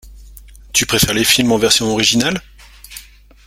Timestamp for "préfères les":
0.87-1.23